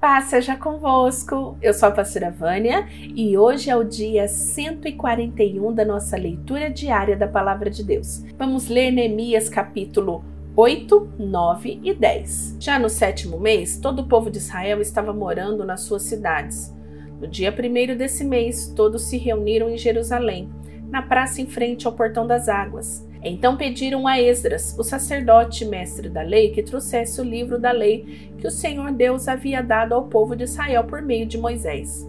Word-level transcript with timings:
Paz 0.00 0.26
seja 0.26 0.56
convosco. 0.56 1.56
Eu 1.62 1.72
sou 1.72 1.88
a 1.88 1.92
pastora 1.92 2.30
Vânia 2.30 2.86
e 2.92 3.36
hoje 3.38 3.70
é 3.70 3.76
o 3.76 3.82
dia 3.82 4.28
141 4.28 5.72
da 5.72 5.86
nossa 5.86 6.18
leitura 6.18 6.68
diária 6.68 7.16
da 7.16 7.26
palavra 7.26 7.70
de 7.70 7.82
Deus. 7.82 8.22
Vamos 8.36 8.68
ler 8.68 8.90
Neemias 8.90 9.48
capítulo 9.48 10.22
8, 10.54 11.12
9 11.18 11.80
e 11.82 11.94
10. 11.94 12.56
Já 12.60 12.78
no 12.78 12.90
sétimo 12.90 13.40
mês, 13.40 13.78
todo 13.78 14.00
o 14.00 14.06
povo 14.06 14.30
de 14.30 14.36
Israel 14.36 14.82
estava 14.82 15.14
morando 15.14 15.64
nas 15.64 15.80
suas 15.80 16.02
cidades. 16.02 16.74
No 17.18 17.26
dia 17.26 17.50
primeiro 17.50 17.96
desse 17.96 18.22
mês, 18.22 18.68
todos 18.76 19.04
se 19.04 19.16
reuniram 19.16 19.70
em 19.70 19.78
Jerusalém, 19.78 20.50
na 20.90 21.00
praça 21.00 21.40
em 21.40 21.46
frente 21.46 21.86
ao 21.86 21.94
portão 21.94 22.26
das 22.26 22.50
águas. 22.50 23.05
Então 23.22 23.56
pediram 23.56 24.06
a 24.06 24.20
Esdras, 24.20 24.76
o 24.78 24.82
sacerdote 24.82 25.64
mestre 25.64 26.08
da 26.08 26.22
lei, 26.22 26.50
que 26.50 26.62
trouxesse 26.62 27.20
o 27.20 27.24
livro 27.24 27.58
da 27.58 27.72
lei 27.72 28.30
que 28.38 28.46
o 28.46 28.50
Senhor 28.50 28.92
Deus 28.92 29.26
havia 29.26 29.62
dado 29.62 29.94
ao 29.94 30.04
povo 30.04 30.36
de 30.36 30.44
Israel 30.44 30.84
por 30.84 31.02
meio 31.02 31.26
de 31.26 31.38
Moisés. 31.38 32.08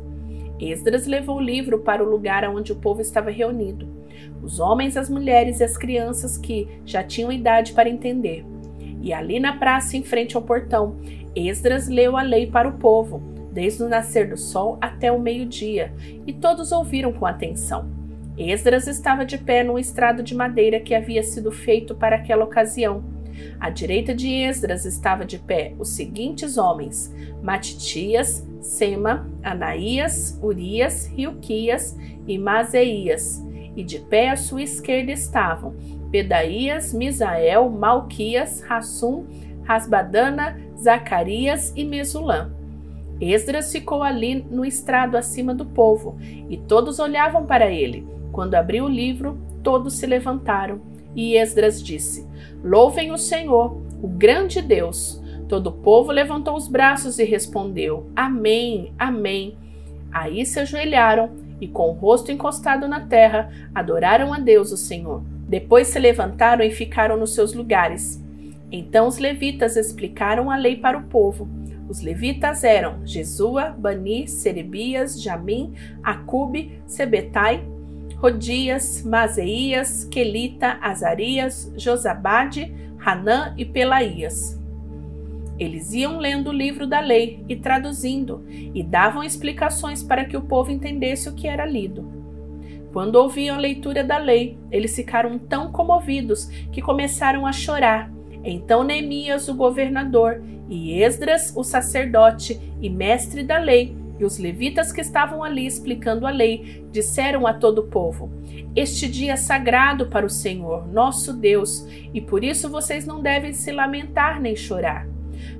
Esdras 0.59 1.05
levou 1.05 1.37
o 1.37 1.41
livro 1.41 1.79
para 1.79 2.03
o 2.03 2.09
lugar 2.09 2.43
onde 2.49 2.71
o 2.71 2.75
povo 2.75 3.01
estava 3.01 3.29
reunido, 3.29 3.87
os 4.41 4.59
homens, 4.59 4.97
as 4.97 5.09
mulheres 5.09 5.59
e 5.59 5.63
as 5.63 5.77
crianças 5.77 6.37
que 6.37 6.67
já 6.85 7.03
tinham 7.03 7.31
idade 7.31 7.73
para 7.73 7.89
entender. 7.89 8.45
E 9.01 9.13
ali 9.13 9.39
na 9.39 9.57
praça, 9.57 9.95
em 9.95 10.03
frente 10.03 10.35
ao 10.35 10.41
portão, 10.41 10.97
Esdras 11.35 11.87
leu 11.87 12.17
a 12.17 12.23
lei 12.23 12.47
para 12.47 12.67
o 12.67 12.77
povo, 12.77 13.21
desde 13.51 13.83
o 13.83 13.89
nascer 13.89 14.29
do 14.29 14.37
sol 14.37 14.77
até 14.81 15.11
o 15.11 15.19
meio-dia, 15.19 15.93
e 16.25 16.33
todos 16.33 16.71
ouviram 16.71 17.13
com 17.13 17.25
atenção. 17.25 17.96
Esdras 18.37 18.87
estava 18.87 19.25
de 19.25 19.37
pé 19.37 19.63
num 19.63 19.79
estrado 19.79 20.21
de 20.21 20.35
madeira 20.35 20.79
que 20.79 20.93
havia 20.93 21.23
sido 21.23 21.51
feito 21.51 21.95
para 21.95 22.17
aquela 22.17 22.45
ocasião. 22.45 23.03
À 23.59 23.69
direita 23.71 24.13
de 24.13 24.31
Esdras 24.31 24.85
estava 24.85 25.25
de 25.25 25.39
pé 25.39 25.73
os 25.79 25.89
seguintes 25.89 26.55
homens: 26.57 27.13
Matitias, 27.41 28.47
Sema, 28.61 29.27
Anaías, 29.41 30.39
Urias, 30.41 31.07
Rilquias 31.07 31.97
e 32.27 32.37
Mazeias. 32.37 33.43
E 33.75 33.83
de 33.83 33.99
pé 33.99 34.29
à 34.29 34.35
sua 34.35 34.61
esquerda 34.61 35.11
estavam 35.11 35.75
Pedaías, 36.11 36.93
Misael, 36.93 37.69
Malquias, 37.69 38.61
Rassum, 38.61 39.25
Rasbadana, 39.63 40.59
Zacarias 40.77 41.73
e 41.75 41.83
Mesulã. 41.83 42.51
Esdras 43.19 43.71
ficou 43.71 44.03
ali 44.03 44.45
no 44.49 44.63
estrado 44.63 45.17
acima 45.17 45.53
do 45.53 45.65
povo, 45.65 46.17
e 46.21 46.55
todos 46.55 46.99
olhavam 46.99 47.45
para 47.45 47.69
ele. 47.71 48.16
Quando 48.37 48.53
abriu 48.53 48.85
o 48.85 48.87
livro, 48.87 49.35
todos 49.63 49.95
se 49.95 50.05
levantaram 50.05 50.79
e 51.15 51.35
Esdras 51.35 51.81
disse: 51.81 52.23
Louvem 52.63 53.11
o 53.11 53.17
Senhor, 53.17 53.81
o 53.99 54.07
grande 54.07 54.61
Deus. 54.61 55.19
Todo 55.49 55.71
o 55.71 55.71
povo 55.71 56.11
levantou 56.11 56.55
os 56.55 56.67
braços 56.67 57.17
e 57.17 57.23
respondeu: 57.23 58.11
Amém, 58.15 58.93
Amém. 58.95 59.57
Aí 60.11 60.45
se 60.45 60.59
ajoelharam 60.59 61.31
e, 61.59 61.67
com 61.67 61.89
o 61.89 61.93
rosto 61.93 62.31
encostado 62.31 62.87
na 62.87 63.07
terra, 63.07 63.49
adoraram 63.73 64.31
a 64.31 64.37
Deus, 64.37 64.71
o 64.71 64.77
Senhor. 64.77 65.23
Depois 65.49 65.87
se 65.87 65.97
levantaram 65.97 66.63
e 66.63 66.69
ficaram 66.69 67.17
nos 67.17 67.33
seus 67.33 67.55
lugares. 67.55 68.23
Então 68.71 69.07
os 69.07 69.17
levitas 69.17 69.75
explicaram 69.75 70.51
a 70.51 70.57
lei 70.57 70.75
para 70.75 70.99
o 70.99 71.05
povo. 71.05 71.49
Os 71.89 72.01
levitas 72.01 72.63
eram 72.63 72.99
Jesua, 73.03 73.71
Bani, 73.75 74.27
Serebias, 74.27 75.19
Jamim, 75.19 75.73
Acube, 76.03 76.79
Sebetai, 76.85 77.65
Rodias, 78.17 79.03
Mazeias, 79.03 80.03
Quelita, 80.05 80.79
Azarias, 80.81 81.71
Josabade, 81.77 82.73
Hanã 82.99 83.53
e 83.55 83.63
Pelaías. 83.63 84.59
Eles 85.59 85.93
iam 85.93 86.17
lendo 86.17 86.49
o 86.49 86.53
livro 86.53 86.85
da 86.85 86.99
lei 86.99 87.43
e 87.47 87.55
traduzindo, 87.55 88.43
e 88.49 88.83
davam 88.83 89.23
explicações 89.23 90.03
para 90.03 90.25
que 90.25 90.35
o 90.35 90.41
povo 90.41 90.71
entendesse 90.71 91.29
o 91.29 91.33
que 91.33 91.47
era 91.47 91.65
lido. 91.65 92.11
Quando 92.91 93.15
ouviam 93.15 93.55
a 93.55 93.59
leitura 93.59 94.03
da 94.03 94.17
lei, 94.17 94.57
eles 94.71 94.95
ficaram 94.95 95.37
tão 95.37 95.71
comovidos 95.71 96.47
que 96.71 96.81
começaram 96.81 97.45
a 97.45 97.51
chorar. 97.51 98.11
Então 98.43 98.83
Neemias, 98.83 99.47
o 99.47 99.53
governador, 99.53 100.41
e 100.69 101.01
Esdras, 101.01 101.53
o 101.55 101.63
sacerdote 101.63 102.59
e 102.81 102.89
mestre 102.89 103.43
da 103.43 103.57
lei, 103.57 103.95
e 104.19 104.25
os 104.25 104.37
levitas 104.37 104.91
que 104.91 105.01
estavam 105.01 105.43
ali 105.43 105.65
explicando 105.65 106.25
a 106.25 106.31
lei 106.31 106.85
disseram 106.91 107.45
a 107.45 107.53
todo 107.53 107.79
o 107.79 107.87
povo: 107.87 108.31
Este 108.75 109.07
dia 109.07 109.33
é 109.33 109.35
sagrado 109.37 110.07
para 110.07 110.25
o 110.25 110.29
Senhor, 110.29 110.87
nosso 110.87 111.33
Deus, 111.33 111.87
e 112.13 112.21
por 112.21 112.43
isso 112.43 112.69
vocês 112.69 113.05
não 113.05 113.21
devem 113.21 113.53
se 113.53 113.71
lamentar 113.71 114.41
nem 114.41 114.55
chorar. 114.55 115.07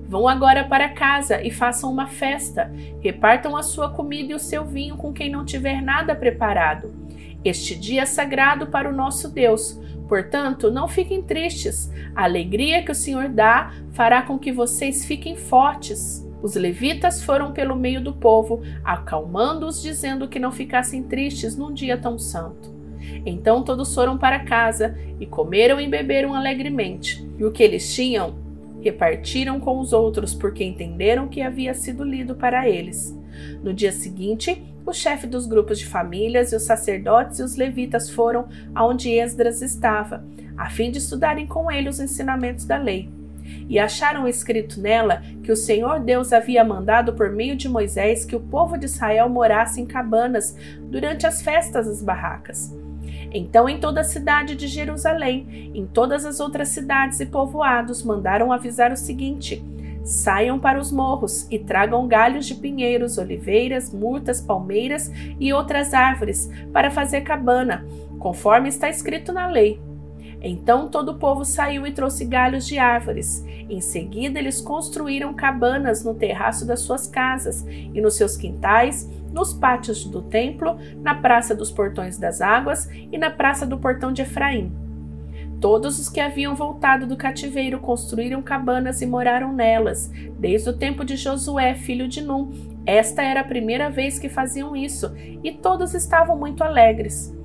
Vão 0.08 0.28
agora 0.28 0.64
para 0.64 0.90
casa 0.90 1.42
e 1.42 1.52
façam 1.52 1.92
uma 1.92 2.08
festa. 2.08 2.72
Repartam 3.02 3.56
a 3.56 3.64
sua 3.64 3.90
comida 3.90 4.32
e 4.32 4.36
o 4.36 4.40
seu 4.40 4.66
vinho 4.66 4.96
com 4.96 5.12
quem 5.12 5.30
não 5.30 5.44
tiver 5.44 5.82
nada 5.82 6.16
preparado. 6.16 6.94
Este 7.44 7.76
dia 7.76 8.04
é 8.04 8.06
sagrado 8.06 8.68
para 8.68 8.90
o 8.90 8.94
nosso 8.94 9.30
Deus. 9.30 9.80
Portanto, 10.08 10.72
não 10.72 10.88
fiquem 10.88 11.22
tristes. 11.22 11.92
A 12.16 12.24
alegria 12.24 12.84
que 12.84 12.92
o 12.92 12.96
Senhor 12.96 13.28
dá 13.28 13.74
fará 13.92 14.22
com 14.22 14.40
que 14.40 14.52
vocês 14.52 15.06
fiquem 15.06 15.36
fortes. 15.36 16.27
Os 16.42 16.56
levitas 16.56 17.24
foram 17.24 17.52
pelo 17.52 17.76
meio 17.76 18.02
do 18.02 18.14
povo, 18.14 18.62
acalmando-os, 18.84 19.82
dizendo 19.82 20.28
que 20.28 20.40
não 20.40 20.52
ficassem 20.52 21.04
tristes 21.04 21.56
num 21.56 21.74
dia 21.74 21.98
tão 21.98 22.20
santo. 22.20 22.76
Então 23.26 23.64
todos 23.64 23.94
foram 23.94 24.18
para 24.18 24.46
casa 24.46 24.98
e 25.20 25.26
comeram 25.26 25.80
e 25.80 25.88
beberam 25.88 26.34
alegremente. 26.34 27.28
E 27.38 27.46
o 27.46 27.52
que 27.52 27.64
eles 27.64 27.94
tinham, 27.94 28.36
repartiram 28.82 29.60
com 29.60 29.80
os 29.80 29.94
outros, 29.94 30.34
porque 30.34 30.64
entenderam 30.64 31.28
que 31.28 31.42
havia 31.42 31.74
sido 31.74 32.04
lido 32.04 32.36
para 32.36 32.70
eles. 32.70 33.18
No 33.64 33.74
dia 33.74 33.92
seguinte, 33.92 34.64
o 34.86 34.94
chefe 34.94 35.28
dos 35.28 35.46
grupos 35.46 35.80
de 35.80 35.86
famílias 35.86 36.52
e 36.52 36.56
os 36.56 36.64
sacerdotes 36.64 37.40
e 37.40 37.44
os 37.44 37.56
levitas 37.56 38.10
foram 38.10 38.48
aonde 38.74 39.12
Esdras 39.12 39.62
estava, 39.62 40.24
a 40.56 40.70
fim 40.70 40.92
de 40.92 41.00
estudarem 41.00 41.46
com 41.46 41.72
ele 41.72 41.90
os 41.90 42.00
ensinamentos 42.00 42.66
da 42.66 42.78
lei 42.78 43.17
e 43.70 43.80
acharam 43.80 44.28
escrito 44.28 44.80
nela 44.80 45.22
que 45.44 45.52
o 45.52 45.56
Senhor 45.56 46.00
Deus 46.00 46.34
havia 46.34 46.64
mandado 46.64 47.14
por 47.14 47.32
meio 47.32 47.56
de 47.56 47.70
Moisés 47.70 48.26
que 48.26 48.36
o 48.36 48.40
povo 48.40 48.78
de 48.78 48.86
Israel 48.86 49.30
morasse 49.30 49.82
em 49.82 49.86
cabanas 49.86 50.56
durante 50.82 51.26
as 51.26 51.42
festas 51.42 51.88
das 51.88 52.02
barracas. 52.02 52.76
Então, 53.32 53.68
em 53.68 53.80
toda 53.80 54.02
a 54.02 54.06
cidade 54.06 54.56
de 54.56 54.68
Jerusalém, 54.68 55.72
em 55.74 55.86
todas 55.86 56.26
as 56.26 56.40
outras 56.40 56.70
cidades 56.70 57.20
e 57.20 57.26
povoados, 57.26 58.04
mandaram 58.04 58.52
avisar 58.52 58.92
o 58.92 58.98
seguinte: 58.98 59.64
Saiam 60.04 60.58
para 60.58 60.80
os 60.80 60.92
morros 60.92 61.46
e 61.52 61.60
tragam 61.60 62.08
galhos 62.08 62.46
de 62.46 62.56
pinheiros, 62.56 63.18
oliveiras, 63.18 63.94
murtas, 63.94 64.40
palmeiras 64.40 65.12
e 65.38 65.52
outras 65.52 65.94
árvores 65.94 66.50
para 66.72 66.90
fazer 66.90 67.22
cabana, 67.22 67.86
conforme 68.18 68.70
está 68.70 68.90
escrito 68.90 69.34
na 69.34 69.48
lei. 69.48 69.80
Então 70.48 70.88
todo 70.88 71.10
o 71.10 71.16
povo 71.16 71.44
saiu 71.44 71.86
e 71.86 71.92
trouxe 71.92 72.24
galhos 72.24 72.66
de 72.66 72.80
árvores. 72.80 73.46
Em 73.70 73.82
seguida, 73.82 74.40
eles 74.40 74.62
construíram 74.62 75.34
cabanas 75.34 76.06
no 76.06 76.16
terraço 76.16 76.66
das 76.66 76.80
suas 76.80 77.06
casas 77.06 77.66
e 77.68 78.00
nos 78.00 78.16
seus 78.16 78.38
quintais, 78.38 79.12
nos 79.34 79.52
pátios 79.52 80.06
do 80.06 80.22
templo, 80.22 80.78
na 81.02 81.14
praça 81.16 81.54
dos 81.54 81.70
portões 81.70 82.18
das 82.18 82.40
águas 82.40 82.90
e 83.12 83.18
na 83.18 83.30
praça 83.30 83.66
do 83.66 83.78
portão 83.78 84.14
de 84.14 84.22
Efraim. 84.22 84.72
Todos 85.60 86.00
os 86.00 86.08
que 86.08 86.22
haviam 86.22 86.56
voltado 86.56 87.06
do 87.06 87.18
cativeiro 87.18 87.80
construíram 87.80 88.42
cabanas 88.42 89.02
e 89.02 89.06
moraram 89.06 89.52
nelas, 89.52 90.10
desde 90.40 90.70
o 90.70 90.78
tempo 90.78 91.04
de 91.04 91.18
Josué, 91.18 91.76
filho 91.76 92.08
de 92.08 92.22
Num. 92.22 92.54
Esta 92.86 93.22
era 93.22 93.42
a 93.42 93.44
primeira 93.44 93.90
vez 93.90 94.18
que 94.18 94.30
faziam 94.30 94.78
isso, 94.78 95.14
e 95.44 95.52
todos 95.52 95.94
estavam 95.94 96.38
muito 96.38 96.64
alegres. 96.64 97.37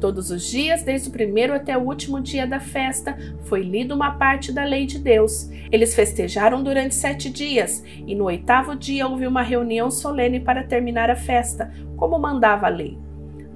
Todos 0.00 0.30
os 0.30 0.44
dias, 0.44 0.82
desde 0.82 1.08
o 1.08 1.12
primeiro 1.12 1.54
até 1.54 1.76
o 1.76 1.82
último 1.82 2.20
dia 2.20 2.46
da 2.46 2.60
festa, 2.60 3.16
foi 3.42 3.62
lida 3.62 3.94
uma 3.94 4.12
parte 4.12 4.52
da 4.52 4.64
lei 4.64 4.86
de 4.86 4.98
Deus. 4.98 5.48
Eles 5.72 5.94
festejaram 5.94 6.62
durante 6.62 6.94
sete 6.94 7.30
dias, 7.30 7.82
e 8.06 8.14
no 8.14 8.24
oitavo 8.24 8.76
dia 8.76 9.06
houve 9.08 9.26
uma 9.26 9.42
reunião 9.42 9.90
solene 9.90 10.40
para 10.40 10.64
terminar 10.64 11.10
a 11.10 11.16
festa, 11.16 11.72
como 11.96 12.18
mandava 12.18 12.66
a 12.66 12.70
lei. 12.70 13.05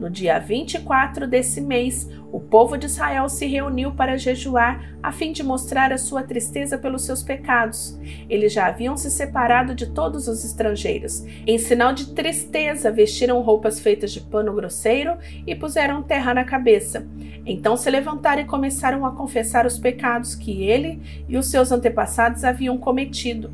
No 0.01 0.09
dia 0.09 0.39
24 0.39 1.29
desse 1.29 1.61
mês, 1.61 2.09
o 2.33 2.41
povo 2.41 2.79
de 2.79 2.87
Israel 2.87 3.29
se 3.29 3.45
reuniu 3.45 3.93
para 3.93 4.17
jejuar, 4.17 4.97
a 5.03 5.13
fim 5.13 5.31
de 5.31 5.43
mostrar 5.43 5.93
a 5.93 5.99
sua 5.99 6.23
tristeza 6.23 6.79
pelos 6.79 7.03
seus 7.03 7.23
pecados. 7.23 8.01
Eles 8.27 8.51
já 8.51 8.69
haviam 8.69 8.97
se 8.97 9.11
separado 9.11 9.75
de 9.75 9.91
todos 9.91 10.27
os 10.27 10.43
estrangeiros. 10.43 11.23
Em 11.47 11.59
sinal 11.59 11.93
de 11.93 12.15
tristeza, 12.15 12.91
vestiram 12.91 13.43
roupas 13.43 13.79
feitas 13.79 14.11
de 14.11 14.23
pano 14.23 14.55
grosseiro 14.55 15.19
e 15.47 15.55
puseram 15.55 16.03
terra 16.03 16.33
na 16.33 16.45
cabeça. 16.45 17.07
Então 17.45 17.77
se 17.77 17.91
levantaram 17.91 18.41
e 18.41 18.47
começaram 18.47 19.05
a 19.05 19.15
confessar 19.15 19.67
os 19.67 19.79
pecados 19.79 20.35
que 20.35 20.63
ele 20.63 20.99
e 21.29 21.37
os 21.37 21.51
seus 21.51 21.71
antepassados 21.71 22.43
haviam 22.43 22.79
cometido. 22.79 23.53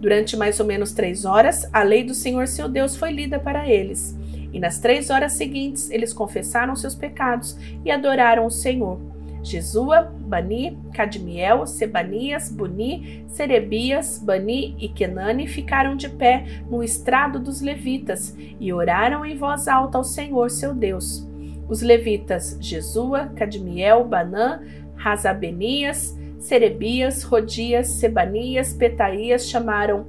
Durante 0.00 0.36
mais 0.36 0.58
ou 0.58 0.66
menos 0.66 0.92
três 0.92 1.24
horas, 1.24 1.68
a 1.72 1.84
lei 1.84 2.02
do 2.02 2.14
Senhor 2.14 2.48
seu 2.48 2.68
Deus 2.68 2.96
foi 2.96 3.12
lida 3.12 3.38
para 3.38 3.68
eles. 3.68 4.16
E 4.52 4.58
nas 4.60 4.78
três 4.78 5.10
horas 5.10 5.32
seguintes 5.32 5.90
eles 5.90 6.12
confessaram 6.12 6.76
seus 6.76 6.94
pecados 6.94 7.56
e 7.84 7.90
adoraram 7.90 8.46
o 8.46 8.50
Senhor. 8.50 8.98
Jesua, 9.46 10.02
Bani, 10.02 10.76
Cadmiel, 10.92 11.68
Sebanias, 11.68 12.50
Buni, 12.50 13.24
Serebias, 13.28 14.18
Bani 14.18 14.74
e 14.76 14.88
Kenani 14.88 15.46
ficaram 15.46 15.94
de 15.94 16.08
pé 16.08 16.44
no 16.68 16.82
estrado 16.82 17.38
dos 17.38 17.60
levitas 17.60 18.36
e 18.58 18.72
oraram 18.72 19.24
em 19.24 19.36
voz 19.36 19.68
alta 19.68 19.98
ao 19.98 20.04
Senhor 20.04 20.50
seu 20.50 20.74
Deus. 20.74 21.24
Os 21.68 21.80
levitas 21.80 22.58
Jesua, 22.60 23.26
Cadmiel, 23.36 24.04
Banã, 24.04 24.62
Razabenias, 24.96 26.18
Serebias, 26.40 27.22
Rodias, 27.22 27.88
Sebanias, 27.88 28.72
Petaías 28.72 29.48
chamaram 29.48 30.06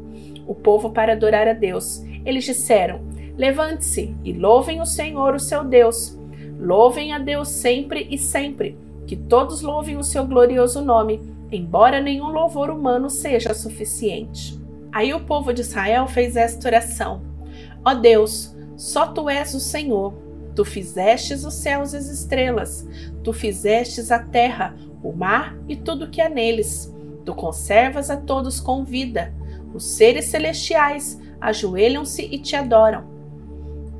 o 0.47 0.55
povo 0.55 0.89
para 0.89 1.13
adorar 1.13 1.47
a 1.47 1.53
Deus. 1.53 2.03
Eles 2.25 2.43
disseram: 2.43 3.01
Levante-se 3.37 4.15
e 4.23 4.33
louvem 4.33 4.81
o 4.81 4.85
Senhor, 4.85 5.35
o 5.35 5.39
seu 5.39 5.63
Deus. 5.63 6.17
Louvem 6.59 7.13
a 7.13 7.19
Deus 7.19 7.49
sempre 7.49 8.07
e 8.09 8.17
sempre. 8.17 8.77
Que 9.05 9.15
todos 9.15 9.61
louvem 9.61 9.95
o 9.95 10.03
seu 10.03 10.25
glorioso 10.25 10.81
nome, 10.81 11.21
embora 11.51 12.01
nenhum 12.01 12.27
louvor 12.27 12.69
humano 12.69 13.09
seja 13.09 13.53
suficiente. 13.53 14.59
Aí 14.91 15.13
o 15.13 15.19
povo 15.19 15.53
de 15.53 15.61
Israel 15.61 16.07
fez 16.07 16.35
esta 16.35 16.67
oração: 16.67 17.21
Ó 17.85 17.93
Deus, 17.93 18.55
só 18.75 19.07
tu 19.07 19.29
és 19.29 19.53
o 19.53 19.59
Senhor. 19.59 20.13
Tu 20.55 20.65
fizestes 20.65 21.45
os 21.45 21.53
céus 21.53 21.93
e 21.93 21.97
as 21.97 22.07
estrelas, 22.07 22.87
tu 23.23 23.31
fizestes 23.31 24.11
a 24.11 24.17
terra, 24.17 24.75
o 25.03 25.13
mar 25.13 25.55
e 25.67 25.75
tudo 25.75 26.09
que 26.09 26.19
há 26.19 26.27
neles. 26.27 26.91
Tu 27.23 27.35
conservas 27.35 28.09
a 28.09 28.17
todos 28.17 28.59
com 28.59 28.83
vida. 28.83 29.31
Os 29.71 29.83
seres 29.83 30.25
celestiais 30.25 31.21
ajoelham-se 31.39 32.23
e 32.23 32.39
te 32.39 32.55
adoram. 32.55 33.16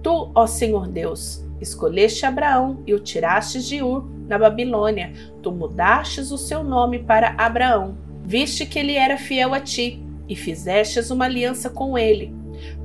Tu, 0.08 0.32
ó 0.34 0.48
Senhor 0.48 0.88
Deus, 0.88 1.46
escolheste 1.60 2.26
Abraão 2.26 2.82
e 2.88 2.94
o 2.94 3.00
tirastes 3.00 3.68
de 3.68 3.84
Ur, 3.84 4.10
na 4.26 4.40
Babilônia. 4.40 5.12
Tu 5.44 5.52
mudastes 5.52 6.32
o 6.32 6.38
seu 6.38 6.64
nome 6.64 7.00
para 7.00 7.36
Abraão. 7.38 7.98
Viste 8.24 8.66
que 8.66 8.80
ele 8.80 8.94
era 8.94 9.18
fiel 9.18 9.54
a 9.54 9.60
ti 9.60 10.02
e 10.30 10.34
fizestes 10.34 11.12
uma 11.12 11.26
aliança 11.26 11.70
com 11.70 11.98
ele. 11.98 12.34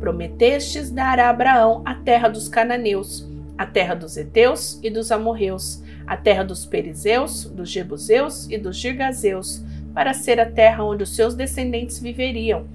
Prometestes 0.00 0.90
dar 0.90 1.20
a 1.20 1.30
Abraão 1.30 1.82
a 1.84 1.94
terra 1.94 2.26
dos 2.26 2.48
cananeus, 2.48 3.30
a 3.56 3.66
terra 3.66 3.94
dos 3.94 4.16
heteus 4.16 4.80
e 4.82 4.90
dos 4.90 5.12
amorreus, 5.12 5.80
a 6.04 6.16
terra 6.16 6.42
dos 6.42 6.66
perizeus, 6.66 7.44
dos 7.44 7.70
jebuseus 7.70 8.48
e 8.50 8.58
dos 8.58 8.76
girgazeus, 8.76 9.62
para 9.94 10.12
ser 10.12 10.40
a 10.40 10.50
terra 10.50 10.82
onde 10.82 11.04
os 11.04 11.14
seus 11.14 11.36
descendentes 11.36 12.00
viveriam. 12.00 12.66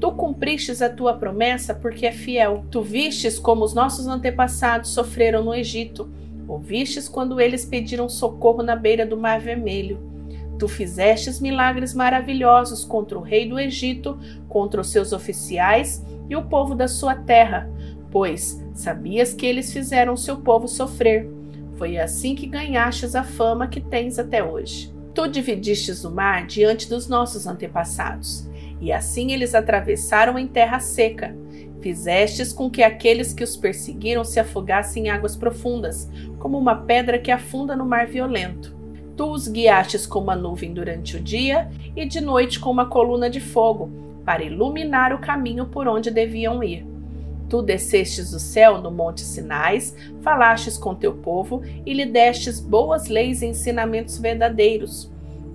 Tu 0.00 0.10
cumpristes 0.12 0.80
a 0.80 0.88
tua 0.88 1.12
promessa 1.12 1.74
porque 1.74 2.06
é 2.06 2.12
fiel. 2.12 2.64
Tu 2.70 2.80
vistes 2.80 3.38
como 3.38 3.62
os 3.62 3.74
nossos 3.74 4.06
antepassados 4.06 4.90
sofreram 4.90 5.44
no 5.44 5.54
Egito. 5.54 6.10
Ouvistes 6.48 7.08
quando 7.08 7.38
eles 7.38 7.64
pediram 7.64 8.08
socorro 8.08 8.62
na 8.62 8.74
beira 8.74 9.04
do 9.04 9.16
Mar 9.16 9.38
Vermelho. 9.38 10.00
Tu 10.58 10.66
fizestes 10.66 11.38
milagres 11.38 11.94
maravilhosos 11.94 12.84
contra 12.84 13.18
o 13.18 13.22
rei 13.22 13.48
do 13.48 13.58
Egito, 13.58 14.18
contra 14.48 14.80
os 14.80 14.90
seus 14.90 15.12
oficiais 15.12 16.04
e 16.28 16.34
o 16.34 16.42
povo 16.42 16.74
da 16.74 16.88
sua 16.88 17.14
terra, 17.14 17.70
pois 18.10 18.62
sabias 18.74 19.32
que 19.32 19.46
eles 19.46 19.72
fizeram 19.72 20.16
seu 20.16 20.38
povo 20.38 20.66
sofrer. 20.66 21.30
Foi 21.76 21.98
assim 21.98 22.34
que 22.34 22.46
ganhastes 22.46 23.14
a 23.14 23.22
fama 23.22 23.68
que 23.68 23.80
tens 23.80 24.18
até 24.18 24.42
hoje. 24.42 24.92
Tu 25.14 25.28
dividistes 25.28 26.04
o 26.04 26.10
mar 26.10 26.46
diante 26.46 26.88
dos 26.88 27.08
nossos 27.08 27.46
antepassados, 27.46 28.49
e 28.80 28.92
assim 28.92 29.32
eles 29.32 29.54
atravessaram 29.54 30.38
em 30.38 30.46
terra 30.46 30.80
seca. 30.80 31.36
Fizestes 31.80 32.52
com 32.52 32.70
que 32.70 32.82
aqueles 32.82 33.32
que 33.32 33.44
os 33.44 33.56
perseguiram 33.56 34.24
se 34.24 34.38
afogassem 34.38 35.06
em 35.06 35.10
águas 35.10 35.34
profundas, 35.34 36.08
como 36.38 36.58
uma 36.58 36.74
pedra 36.76 37.18
que 37.18 37.30
afunda 37.30 37.74
no 37.74 37.86
mar 37.86 38.06
violento. 38.06 38.76
Tu 39.16 39.30
os 39.30 39.48
guiastes 39.48 40.06
com 40.06 40.18
uma 40.18 40.36
nuvem 40.36 40.72
durante 40.72 41.16
o 41.16 41.20
dia 41.20 41.70
e 41.94 42.06
de 42.06 42.20
noite 42.20 42.58
com 42.58 42.70
uma 42.70 42.86
coluna 42.86 43.28
de 43.28 43.40
fogo, 43.40 43.90
para 44.24 44.44
iluminar 44.44 45.12
o 45.12 45.18
caminho 45.18 45.66
por 45.66 45.88
onde 45.88 46.10
deviam 46.10 46.62
ir. 46.62 46.86
Tu 47.48 47.60
descestes 47.62 48.30
do 48.30 48.38
céu 48.38 48.80
no 48.80 48.90
monte 48.92 49.22
Sinais, 49.22 49.96
falastes 50.22 50.78
com 50.78 50.94
teu 50.94 51.12
povo 51.14 51.62
e 51.84 51.92
lhe 51.92 52.06
destes 52.06 52.60
boas 52.60 53.08
leis 53.08 53.42
e 53.42 53.46
ensinamentos 53.46 54.18
verdadeiros. 54.18 55.09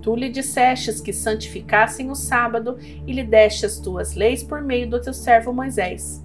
Tu 0.06 0.14
lhe 0.14 0.28
dissestes 0.28 1.00
que 1.00 1.12
santificassem 1.12 2.12
o 2.12 2.14
sábado 2.14 2.78
e 3.04 3.12
lhe 3.12 3.24
deste 3.24 3.66
as 3.66 3.80
tuas 3.80 4.14
leis 4.14 4.40
por 4.40 4.62
meio 4.62 4.88
do 4.88 5.00
teu 5.00 5.12
servo 5.12 5.52
Moisés. 5.52 6.24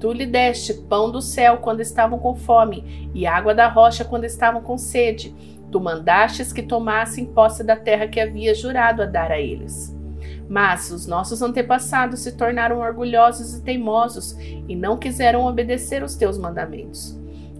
Tu 0.00 0.10
lhe 0.12 0.24
deste 0.24 0.72
pão 0.72 1.12
do 1.12 1.20
céu 1.20 1.58
quando 1.58 1.82
estavam 1.82 2.18
com 2.18 2.34
fome 2.34 3.10
e 3.14 3.26
água 3.26 3.54
da 3.54 3.68
rocha 3.68 4.02
quando 4.02 4.24
estavam 4.24 4.62
com 4.62 4.78
sede. 4.78 5.34
Tu 5.70 5.78
mandastes 5.78 6.54
que 6.54 6.62
tomassem 6.62 7.26
posse 7.26 7.62
da 7.62 7.76
terra 7.76 8.08
que 8.08 8.18
havia 8.18 8.54
jurado 8.54 9.02
a 9.02 9.04
dar 9.04 9.30
a 9.30 9.38
eles. 9.38 9.94
Mas 10.48 10.90
os 10.90 11.06
nossos 11.06 11.42
antepassados 11.42 12.20
se 12.20 12.32
tornaram 12.32 12.78
orgulhosos 12.78 13.58
e 13.58 13.62
teimosos 13.62 14.34
e 14.66 14.74
não 14.74 14.96
quiseram 14.96 15.44
obedecer 15.44 16.02
os 16.02 16.14
teus 16.14 16.38
mandamentos. 16.38 17.14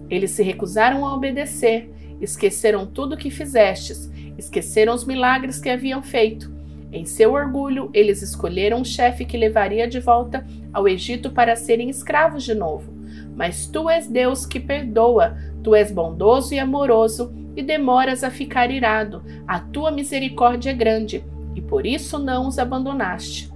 Eles 0.09 0.31
se 0.31 0.41
recusaram 0.41 1.05
a 1.05 1.13
obedecer, 1.13 1.93
esqueceram 2.19 2.87
tudo 2.87 3.13
o 3.13 3.17
que 3.17 3.29
fizestes, 3.29 4.09
esqueceram 4.37 4.93
os 4.93 5.05
milagres 5.05 5.59
que 5.59 5.69
haviam 5.69 6.01
feito. 6.01 6.55
Em 6.91 7.05
seu 7.05 7.33
orgulho, 7.33 7.89
eles 7.93 8.21
escolheram 8.21 8.79
um 8.79 8.85
chefe 8.85 9.25
que 9.25 9.37
levaria 9.37 9.87
de 9.87 9.99
volta 9.99 10.45
ao 10.71 10.87
Egito 10.87 11.31
para 11.31 11.55
serem 11.55 11.89
escravos 11.89 12.43
de 12.43 12.53
novo. 12.53 12.93
Mas 13.35 13.67
tu 13.67 13.89
és 13.89 14.07
Deus 14.07 14.45
que 14.45 14.59
perdoa, 14.59 15.37
tu 15.63 15.75
és 15.75 15.91
bondoso 15.91 16.53
e 16.53 16.59
amoroso 16.59 17.33
e 17.55 17.61
demoras 17.61 18.23
a 18.23 18.31
ficar 18.31 18.71
irado. 18.71 19.23
A 19.47 19.59
tua 19.59 19.91
misericórdia 19.91 20.71
é 20.71 20.73
grande 20.73 21.23
e 21.55 21.61
por 21.61 21.85
isso 21.85 22.17
não 22.17 22.47
os 22.47 22.57
abandonaste. 22.57 23.51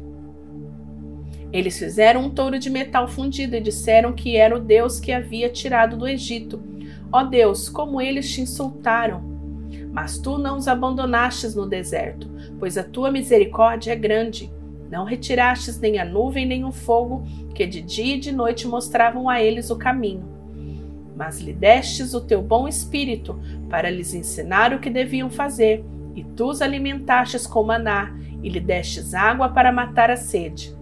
Eles 1.53 1.77
fizeram 1.77 2.25
um 2.25 2.29
touro 2.29 2.57
de 2.57 2.69
metal 2.69 3.07
fundido 3.07 3.55
e 3.55 3.61
disseram 3.61 4.13
que 4.13 4.37
era 4.37 4.55
o 4.55 4.59
Deus 4.59 4.99
que 4.99 5.11
havia 5.11 5.49
tirado 5.49 5.97
do 5.97 6.07
Egito. 6.07 6.61
Ó 7.11 7.23
Deus, 7.23 7.67
como 7.67 8.01
eles 8.01 8.29
te 8.29 8.41
insultaram! 8.41 9.30
Mas 9.91 10.17
tu 10.17 10.37
não 10.37 10.57
os 10.57 10.67
abandonastes 10.67 11.55
no 11.55 11.67
deserto, 11.67 12.29
pois 12.59 12.77
a 12.77 12.83
tua 12.83 13.11
misericórdia 13.11 13.91
é 13.91 13.95
grande. 13.95 14.51
Não 14.89 15.05
retirastes 15.05 15.79
nem 15.79 15.99
a 15.99 16.05
nuvem 16.05 16.45
nem 16.45 16.65
o 16.65 16.71
fogo, 16.71 17.23
que 17.53 17.65
de 17.65 17.81
dia 17.81 18.15
e 18.15 18.19
de 18.19 18.31
noite 18.31 18.67
mostravam 18.67 19.29
a 19.29 19.41
eles 19.41 19.69
o 19.69 19.77
caminho. 19.77 20.23
Mas 21.15 21.39
lhe 21.39 21.53
destes 21.53 22.13
o 22.13 22.21
teu 22.21 22.41
bom 22.41 22.67
espírito 22.67 23.39
para 23.69 23.89
lhes 23.89 24.13
ensinar 24.13 24.73
o 24.73 24.79
que 24.79 24.89
deviam 24.89 25.29
fazer 25.29 25.83
e 26.15 26.23
tu 26.23 26.49
os 26.49 26.61
alimentastes 26.61 27.47
com 27.47 27.63
maná, 27.63 28.13
e 28.43 28.49
lhe 28.49 28.59
destes 28.59 29.13
água 29.13 29.49
para 29.49 29.71
matar 29.71 30.09
a 30.09 30.17
sede. 30.17 30.75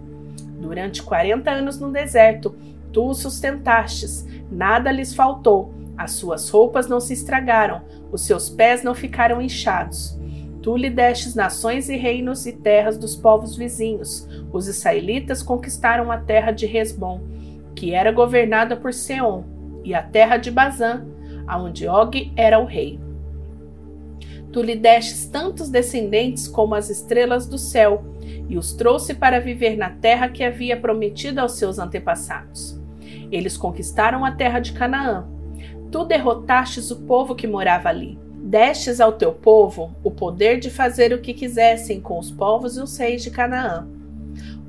Durante 0.60 1.02
quarenta 1.02 1.50
anos 1.50 1.78
no 1.78 1.92
deserto, 1.92 2.56
tu 2.92 3.10
os 3.10 3.18
sustentastes, 3.18 4.26
nada 4.50 4.90
lhes 4.90 5.14
faltou, 5.14 5.74
as 6.00 6.12
suas 6.12 6.48
roupas 6.48 6.88
não 6.88 6.98
se 6.98 7.12
estragaram, 7.12 7.82
os 8.10 8.22
seus 8.22 8.48
pés 8.48 8.82
não 8.82 8.94
ficaram 8.94 9.42
inchados. 9.42 10.18
Tu 10.62 10.74
lhe 10.74 10.88
destes 10.88 11.34
nações 11.34 11.90
e 11.90 11.96
reinos 11.96 12.46
e 12.46 12.52
terras 12.52 12.96
dos 12.96 13.14
povos 13.14 13.54
vizinhos. 13.54 14.26
Os 14.50 14.66
israelitas 14.66 15.42
conquistaram 15.42 16.10
a 16.10 16.16
terra 16.16 16.52
de 16.52 16.64
Resbom, 16.64 17.20
que 17.76 17.92
era 17.92 18.10
governada 18.10 18.78
por 18.78 18.94
Seom, 18.94 19.44
e 19.84 19.94
a 19.94 20.02
terra 20.02 20.38
de 20.38 20.50
Bazã, 20.50 21.04
aonde 21.46 21.86
Og 21.86 22.32
era 22.34 22.58
o 22.58 22.64
rei. 22.64 22.98
Tu 24.50 24.62
lhe 24.62 24.76
destes 24.76 25.26
tantos 25.26 25.68
descendentes 25.68 26.48
como 26.48 26.74
as 26.74 26.88
estrelas 26.88 27.46
do 27.46 27.58
céu, 27.58 28.02
e 28.48 28.56
os 28.56 28.72
trouxe 28.72 29.12
para 29.12 29.38
viver 29.38 29.76
na 29.76 29.90
terra 29.90 30.30
que 30.30 30.42
havia 30.42 30.80
prometido 30.80 31.42
aos 31.42 31.58
seus 31.58 31.78
antepassados. 31.78 32.80
Eles 33.30 33.58
conquistaram 33.58 34.24
a 34.24 34.32
terra 34.32 34.60
de 34.60 34.72
Canaã. 34.72 35.28
Tu 35.90 36.04
derrotastes 36.04 36.90
o 36.90 36.96
povo 36.96 37.34
que 37.34 37.46
morava 37.46 37.88
ali. 37.88 38.18
Destes 38.42 39.00
ao 39.00 39.12
teu 39.12 39.32
povo 39.32 39.94
o 40.02 40.10
poder 40.10 40.58
de 40.58 40.70
fazer 40.70 41.12
o 41.12 41.20
que 41.20 41.34
quisessem 41.34 42.00
com 42.00 42.18
os 42.18 42.30
povos 42.30 42.76
e 42.76 42.80
os 42.80 42.96
reis 42.96 43.22
de 43.22 43.30
Canaã 43.30 43.86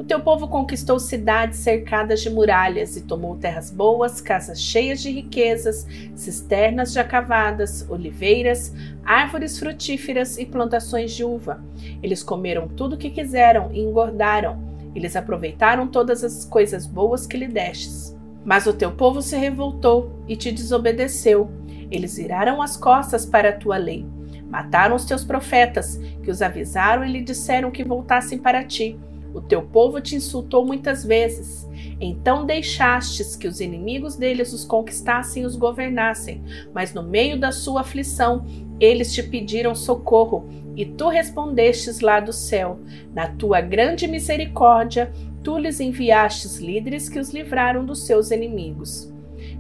o 0.02 0.04
teu 0.04 0.20
povo 0.20 0.48
conquistou 0.48 1.00
cidades 1.00 1.60
cercadas 1.60 2.22
de 2.22 2.30
muralhas 2.30 2.98
e 2.98 3.02
tomou 3.02 3.36
terras 3.36 3.70
boas, 3.70 4.20
casas 4.20 4.60
cheias 4.60 5.00
de 5.00 5.12
riquezas, 5.12 5.86
cisternas 6.16 6.94
já 6.94 7.04
cavadas, 7.04 7.86
oliveiras, 7.88 8.74
árvores 9.06 9.60
frutíferas 9.60 10.40
e 10.40 10.46
plantações 10.46 11.14
de 11.14 11.24
uva. 11.24 11.64
Eles 12.02 12.24
comeram 12.24 12.68
tudo 12.68 12.96
o 12.96 12.98
que 12.98 13.12
quiseram 13.12 13.72
e 13.72 13.80
engordaram. 13.80 14.60
Eles 14.96 15.16
aproveitaram 15.16 15.88
todas 15.88 16.24
as 16.24 16.46
coisas 16.46 16.88
boas 16.88 17.28
que 17.28 17.38
lhe 17.38 17.48
destes. 17.48 18.18
Mas 18.44 18.66
o 18.66 18.74
teu 18.74 18.92
povo 18.92 19.22
se 19.22 19.36
revoltou 19.36 20.24
e 20.28 20.36
te 20.36 20.52
desobedeceu. 20.52 21.50
Eles 21.90 22.18
viraram 22.18 22.62
as 22.62 22.76
costas 22.76 23.26
para 23.26 23.50
a 23.50 23.58
tua 23.58 23.78
lei. 23.78 24.06
Mataram 24.50 24.96
os 24.96 25.06
teus 25.06 25.24
profetas, 25.24 25.98
que 26.24 26.32
os 26.32 26.42
avisaram 26.42 27.06
e 27.06 27.12
lhe 27.12 27.22
disseram 27.22 27.72
que 27.72 27.84
voltassem 27.84 28.38
para 28.38 28.64
ti. 28.64 29.00
O 29.34 29.40
teu 29.40 29.62
povo 29.62 30.02
te 30.02 30.16
insultou 30.16 30.66
muitas 30.66 31.06
vezes. 31.06 31.70
Então 32.00 32.46
deixastes 32.46 33.36
que 33.36 33.48
os 33.48 33.62
inimigos 33.62 34.16
deles 34.16 34.52
os 34.52 34.66
conquistassem 34.66 35.44
e 35.44 35.46
os 35.46 35.56
governassem, 35.56 36.44
mas 36.74 36.94
no 36.94 37.04
meio 37.04 37.40
da 37.40 37.52
sua 37.52 37.82
aflição 37.82 38.46
eles 38.80 39.14
te 39.14 39.22
pediram 39.22 39.76
socorro 39.76 40.50
E 40.76 40.86
tu 40.86 41.10
respondestes 41.10 42.00
lá 42.00 42.20
do 42.20 42.32
céu, 42.32 42.80
na 43.14 43.28
tua 43.28 43.60
grande 43.62 44.08
misericórdia, 44.08 45.12
tu 45.44 45.58
lhes 45.58 45.80
enviastes 45.80 46.58
líderes 46.60 47.10
que 47.10 47.20
os 47.20 47.32
livraram 47.32 47.86
dos 47.86 48.06
seus 48.06 48.32
inimigos. 48.32 49.12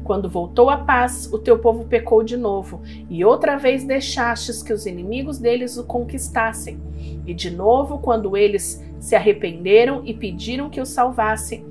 Quando 0.03 0.30
voltou 0.30 0.70
a 0.70 0.77
paz, 0.77 1.32
o 1.32 1.38
teu 1.38 1.60
povo 1.60 1.86
pecou 1.86 2.24
de 2.24 2.38
novo, 2.38 2.82
e 3.10 3.24
outra 3.24 3.58
vez 3.58 3.84
deixastes 3.84 4.63
que 4.63 4.74
os 4.74 4.86
inimigos 4.86 5.38
deles 5.38 5.77
o 5.77 5.84
conquistassem. 5.84 6.80
E 7.25 7.34
de 7.34 7.51
novo, 7.51 8.00
quando 8.00 8.36
eles 8.36 8.84
se 9.00 9.15
arrependeram 9.15 10.01
e 10.06 10.13
pediram 10.13 10.70
que 10.70 10.82
o 10.82 10.86
salvassem, 10.86 11.65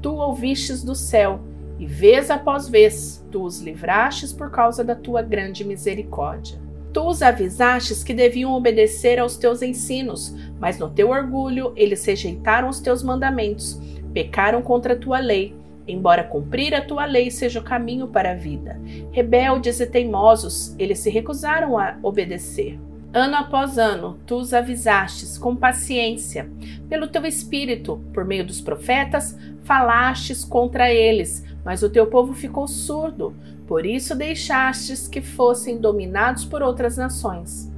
tu 0.00 0.14
ouvistes 0.14 0.82
do 0.82 0.94
céu, 0.94 1.40
e 1.78 1.86
vez 1.86 2.30
após 2.30 2.68
vez 2.68 3.24
tu 3.30 3.42
os 3.42 3.60
livrastes 3.60 4.32
por 4.32 4.50
causa 4.50 4.82
da 4.82 4.94
tua 4.94 5.22
grande 5.22 5.64
misericórdia. 5.64 6.65
Tu 6.92 7.06
os 7.06 7.22
avisastes 7.22 8.02
que 8.02 8.14
deviam 8.14 8.52
obedecer 8.52 9.18
aos 9.18 9.36
teus 9.36 9.62
ensinos, 9.62 10.34
mas 10.58 10.78
no 10.78 10.88
teu 10.88 11.10
orgulho 11.10 11.72
eles 11.76 12.04
rejeitaram 12.04 12.68
os 12.68 12.80
teus 12.80 13.02
mandamentos, 13.02 13.80
pecaram 14.12 14.62
contra 14.62 14.94
a 14.94 14.98
tua 14.98 15.18
lei, 15.18 15.54
embora 15.86 16.24
cumprir 16.24 16.74
a 16.74 16.80
tua 16.80 17.04
lei 17.04 17.30
seja 17.30 17.60
o 17.60 17.64
caminho 17.64 18.08
para 18.08 18.32
a 18.32 18.34
vida. 18.34 18.80
Rebeldes 19.12 19.78
e 19.80 19.86
teimosos, 19.86 20.74
eles 20.78 20.98
se 20.98 21.10
recusaram 21.10 21.78
a 21.78 21.98
obedecer. 22.02 22.78
Ano 23.12 23.36
após 23.36 23.78
ano, 23.78 24.18
tu 24.26 24.36
os 24.36 24.52
avisastes 24.52 25.38
com 25.38 25.56
paciência, 25.56 26.50
pelo 26.88 27.06
teu 27.06 27.24
espírito, 27.24 27.98
por 28.12 28.24
meio 28.24 28.44
dos 28.44 28.60
profetas, 28.60 29.38
falastes 29.62 30.44
contra 30.44 30.92
eles, 30.92 31.42
mas 31.64 31.82
o 31.82 31.88
teu 31.88 32.06
povo 32.08 32.34
ficou 32.34 32.68
surdo, 32.68 33.34
por 33.66 33.84
isso 33.84 34.14
deixastes 34.14 35.08
que 35.08 35.20
fossem 35.20 35.78
dominados 35.78 36.44
por 36.44 36.62
outras 36.62 36.96
nações. 36.96 37.70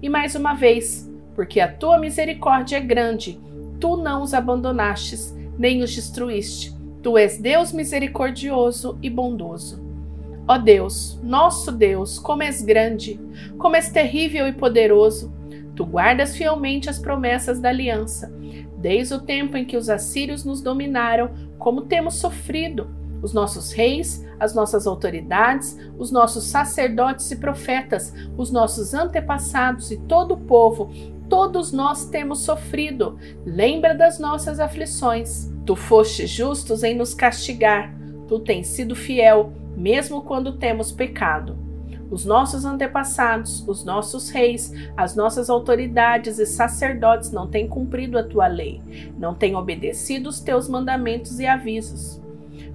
E 0.00 0.08
mais 0.08 0.34
uma 0.34 0.54
vez, 0.54 1.10
porque 1.34 1.60
a 1.60 1.70
tua 1.70 1.98
misericórdia 1.98 2.76
é 2.76 2.80
grande, 2.80 3.38
tu 3.78 3.96
não 3.96 4.22
os 4.22 4.32
abandonastes, 4.32 5.36
nem 5.58 5.82
os 5.82 5.94
destruíste. 5.94 6.76
Tu 7.02 7.16
és 7.16 7.38
Deus 7.38 7.72
misericordioso 7.72 8.98
e 9.02 9.10
bondoso. 9.10 9.86
Ó 10.46 10.56
Deus, 10.56 11.20
nosso 11.22 11.70
Deus, 11.70 12.18
como 12.18 12.42
és 12.42 12.62
grande, 12.62 13.20
como 13.58 13.76
és 13.76 13.90
terrível 13.90 14.48
e 14.48 14.52
poderoso. 14.52 15.32
Tu 15.76 15.84
guardas 15.84 16.36
fielmente 16.36 16.88
as 16.88 16.98
promessas 16.98 17.60
da 17.60 17.68
aliança. 17.68 18.32
Desde 18.78 19.14
o 19.14 19.20
tempo 19.20 19.56
em 19.56 19.64
que 19.64 19.76
os 19.76 19.90
assírios 19.90 20.44
nos 20.44 20.60
dominaram, 20.62 21.30
como 21.58 21.82
temos 21.82 22.14
sofrido, 22.14 22.88
os 23.22 23.32
nossos 23.32 23.72
reis, 23.72 24.24
as 24.38 24.54
nossas 24.54 24.86
autoridades, 24.86 25.76
os 25.98 26.10
nossos 26.10 26.44
sacerdotes 26.44 27.30
e 27.30 27.36
profetas, 27.36 28.12
os 28.36 28.50
nossos 28.50 28.94
antepassados 28.94 29.90
e 29.90 29.96
todo 29.96 30.34
o 30.34 30.38
povo, 30.38 30.90
todos 31.28 31.72
nós 31.72 32.06
temos 32.06 32.40
sofrido. 32.40 33.18
Lembra 33.44 33.94
das 33.94 34.18
nossas 34.18 34.60
aflições. 34.60 35.50
Tu 35.66 35.76
foste 35.76 36.26
justos 36.26 36.82
em 36.82 36.94
nos 36.94 37.14
castigar. 37.14 37.94
Tu 38.26 38.38
tens 38.40 38.68
sido 38.68 38.94
fiel, 38.94 39.52
mesmo 39.76 40.22
quando 40.22 40.56
temos 40.56 40.92
pecado. 40.92 41.56
Os 42.10 42.24
nossos 42.24 42.64
antepassados, 42.64 43.66
os 43.68 43.84
nossos 43.84 44.30
reis, 44.30 44.72
as 44.96 45.14
nossas 45.14 45.50
autoridades 45.50 46.38
e 46.38 46.46
sacerdotes 46.46 47.30
não 47.30 47.46
têm 47.46 47.68
cumprido 47.68 48.18
a 48.18 48.22
tua 48.22 48.46
lei, 48.46 48.80
não 49.18 49.34
têm 49.34 49.54
obedecido 49.54 50.30
os 50.30 50.40
teus 50.40 50.68
mandamentos 50.68 51.38
e 51.38 51.46
avisos. 51.46 52.18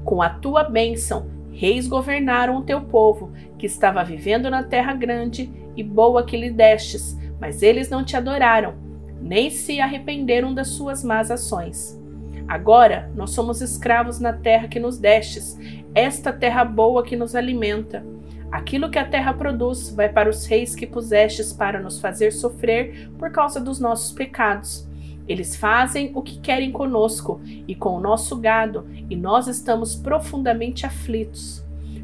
Com 0.03 0.21
a 0.21 0.29
tua 0.29 0.63
bênção, 0.63 1.27
reis 1.51 1.87
governaram 1.87 2.57
o 2.57 2.63
teu 2.63 2.81
povo, 2.81 3.31
que 3.57 3.65
estava 3.65 4.03
vivendo 4.03 4.49
na 4.49 4.63
terra 4.63 4.93
grande 4.93 5.51
e 5.75 5.83
boa 5.83 6.25
que 6.25 6.35
lhe 6.35 6.51
destes, 6.51 7.17
mas 7.39 7.61
eles 7.61 7.89
não 7.89 8.03
te 8.03 8.17
adoraram, 8.17 8.75
nem 9.21 9.49
se 9.49 9.79
arrependeram 9.79 10.53
das 10.53 10.69
suas 10.69 11.03
más 11.03 11.31
ações. 11.31 11.99
Agora 12.47 13.09
nós 13.15 13.31
somos 13.31 13.61
escravos 13.61 14.19
na 14.19 14.33
terra 14.33 14.67
que 14.67 14.79
nos 14.79 14.97
destes, 14.97 15.57
esta 15.95 16.33
terra 16.33 16.65
boa 16.65 17.03
que 17.03 17.15
nos 17.15 17.35
alimenta. 17.35 18.03
Aquilo 18.51 18.89
que 18.89 18.99
a 18.99 19.05
terra 19.05 19.33
produz 19.33 19.89
vai 19.89 20.09
para 20.09 20.29
os 20.29 20.45
reis 20.45 20.75
que 20.75 20.85
pusestes 20.85 21.53
para 21.53 21.79
nos 21.79 21.99
fazer 21.99 22.31
sofrer 22.31 23.09
por 23.17 23.31
causa 23.31 23.59
dos 23.59 23.79
nossos 23.79 24.11
pecados. 24.11 24.87
Eles 25.27 25.55
fazem 25.55 26.11
o 26.13 26.21
que 26.21 26.39
querem 26.39 26.71
conosco 26.71 27.41
e 27.67 27.73
com 27.73 27.95
o 27.95 27.99
nosso 27.99 28.35
gado, 28.37 28.85
e 29.09 29.15
nós 29.15 29.47
estamos 29.47 29.95
profundamente 29.95 30.85
aflitos. 30.85 31.63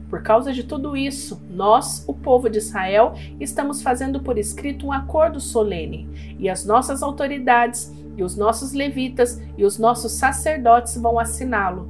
Por 0.10 0.24
causa 0.24 0.52
de 0.52 0.64
tudo 0.64 0.98
isso, 0.98 1.40
nós, 1.52 2.04
o 2.08 2.14
povo 2.14 2.50
de 2.50 2.58
Israel, 2.58 3.14
estamos 3.40 3.82
fazendo 3.82 4.20
por 4.20 4.38
escrito 4.38 4.88
um 4.88 4.92
acordo 4.92 5.40
solene, 5.40 6.10
e 6.40 6.50
as 6.50 6.66
nossas 6.66 7.04
autoridades, 7.04 7.94
e 8.18 8.24
os 8.24 8.36
nossos 8.36 8.74
levitas 8.74 9.42
e 9.58 9.64
os 9.64 9.78
nossos 9.78 10.12
sacerdotes 10.14 10.98
vão 10.98 11.18
assiná-lo. 11.18 11.90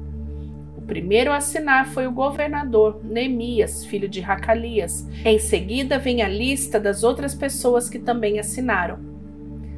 O 0.76 0.82
primeiro 0.82 1.32
a 1.32 1.36
assinar 1.36 1.88
foi 1.88 2.06
o 2.06 2.12
governador 2.12 3.00
Neemias, 3.02 3.84
filho 3.84 4.08
de 4.08 4.20
Racalias. 4.20 5.06
Em 5.24 5.38
seguida 5.38 5.98
vem 5.98 6.22
a 6.22 6.28
lista 6.28 6.78
das 6.78 7.02
outras 7.02 7.34
pessoas 7.34 7.88
que 7.88 7.98
também 7.98 8.38
assinaram. 8.38 8.98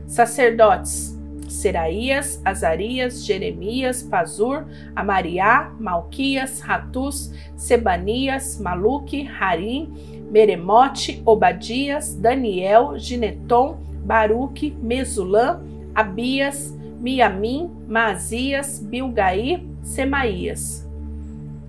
Sacerdotes: 0.07 1.12
Seraías, 1.53 2.41
Azarias, 2.45 3.25
Jeremias, 3.25 4.03
Pazur, 4.03 4.67
Amariá, 4.97 5.73
Malquias, 5.79 6.61
Ratus, 6.61 7.33
Sebanias, 7.57 8.59
Maluque, 8.59 9.29
Harim, 9.39 9.93
Meremote, 10.31 11.23
Obadias, 11.25 12.15
Daniel, 12.15 12.99
Gineton, 12.99 13.77
Baruque, 14.05 14.75
Mesulã, 14.83 15.61
Abias, 15.95 16.75
Miamim, 17.01 17.71
Maazias, 17.87 18.81
Bilgaí, 18.81 19.69
Semaías. 19.83 20.89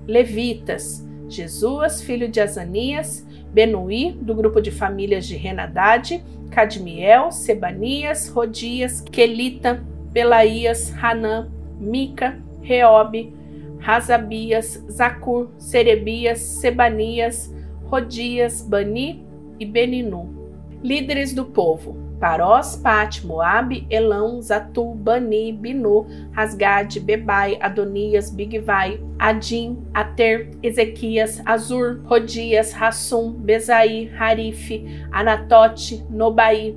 Levitas, 0.07 1.05
Jesus, 1.29 2.01
filho 2.01 2.29
de 2.29 2.41
Azanias, 2.41 3.25
Benuí, 3.53 4.17
do 4.19 4.33
grupo 4.33 4.59
de 4.59 4.71
famílias 4.71 5.27
de 5.27 5.35
Renadade, 5.37 6.23
Cadmiel, 6.49 7.31
Sebanias, 7.31 8.27
Rodias, 8.27 8.99
Quelita, 8.99 9.83
Pelaías, 10.11 10.91
Hanã, 11.01 11.51
Mica, 11.79 12.39
Reobe, 12.61 13.31
Razabias, 13.79 14.83
Zacur, 14.89 15.51
Serebias, 15.59 16.39
Sebanias, 16.39 17.53
Rodias, 17.85 18.61
Bani 18.61 19.23
e 19.59 19.65
Beninu. 19.65 20.33
Líderes 20.81 21.33
do 21.33 21.45
povo: 21.45 21.97
Parós, 22.23 22.77
Pat, 22.77 23.21
Moabe, 23.25 23.85
Elão, 23.89 24.41
Zatu, 24.41 24.95
Bani, 24.95 25.51
Binu, 25.51 26.07
Rasgade, 26.31 27.01
Bebai, 27.01 27.57
Adonias, 27.59 28.31
Bigvai, 28.31 28.97
Adim, 29.19 29.83
Ater, 29.93 30.49
Ezequias, 30.63 31.41
Azur, 31.45 31.99
Rodias, 32.05 32.71
Rassum, 32.71 33.33
Bezai, 33.33 34.09
Harife, 34.17 34.85
Anatote, 35.11 36.01
Nobai, 36.09 36.73